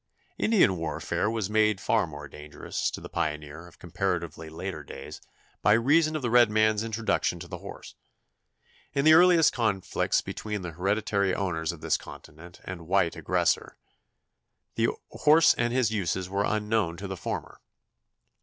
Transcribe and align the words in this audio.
Indian 0.39 0.77
warfare 0.77 1.29
was 1.29 1.47
made 1.47 1.79
far 1.79 2.07
more 2.07 2.27
dangerous 2.27 2.89
to 2.89 2.99
the 2.99 3.07
pioneer 3.07 3.67
of 3.67 3.77
comparatively 3.77 4.49
later 4.49 4.83
days 4.83 5.21
by 5.61 5.73
reason 5.73 6.15
of 6.15 6.23
the 6.23 6.31
red 6.31 6.49
man's 6.49 6.81
introduction 6.83 7.37
to 7.39 7.47
the 7.47 7.59
horse. 7.59 7.93
In 8.93 9.05
the 9.05 9.13
earliest 9.13 9.53
conflicts 9.53 10.21
between 10.21 10.63
the 10.63 10.71
hereditary 10.71 11.35
owners 11.35 11.71
of 11.71 11.81
this 11.81 11.97
continent 11.97 12.61
and 12.63 12.79
the 12.79 12.83
white 12.85 13.15
aggressor, 13.15 13.77
the 14.73 14.87
horse 15.11 15.53
and 15.53 15.71
his 15.71 15.91
uses 15.91 16.27
were 16.27 16.45
unknown 16.45 16.97
to 16.97 17.05
the 17.07 17.15
former. 17.15 17.61